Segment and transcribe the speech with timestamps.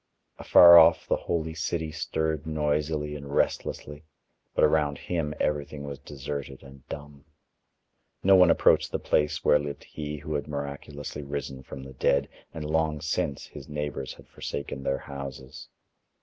[0.39, 4.03] Afar off the holy city stirred noisily and restlessly,
[4.55, 7.23] but around him everything was deserted and dumb.
[8.23, 12.29] No one approached the place where lived he who had miraculously risen from the dead,
[12.51, 15.67] and long since his neighbors had forsaken their houses.